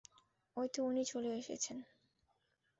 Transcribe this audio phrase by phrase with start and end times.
[0.57, 1.77] অইতো, উনি চলে এসেছেন!